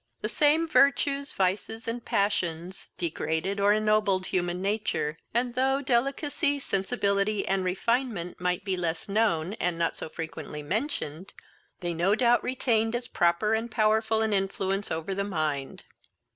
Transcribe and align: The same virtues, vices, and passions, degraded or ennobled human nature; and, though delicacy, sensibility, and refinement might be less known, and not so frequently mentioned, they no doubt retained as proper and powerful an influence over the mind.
The 0.21 0.29
same 0.29 0.67
virtues, 0.67 1.31
vices, 1.33 1.87
and 1.87 2.03
passions, 2.03 2.89
degraded 2.97 3.59
or 3.59 3.71
ennobled 3.71 4.25
human 4.25 4.59
nature; 4.59 5.19
and, 5.31 5.53
though 5.53 5.79
delicacy, 5.79 6.57
sensibility, 6.57 7.47
and 7.47 7.63
refinement 7.63 8.41
might 8.41 8.65
be 8.65 8.75
less 8.75 9.07
known, 9.07 9.53
and 9.59 9.77
not 9.77 9.95
so 9.95 10.09
frequently 10.09 10.63
mentioned, 10.63 11.33
they 11.81 11.93
no 11.93 12.15
doubt 12.15 12.43
retained 12.43 12.95
as 12.95 13.07
proper 13.07 13.53
and 13.53 13.69
powerful 13.69 14.23
an 14.23 14.33
influence 14.33 14.89
over 14.89 15.13
the 15.13 15.23
mind. 15.23 15.83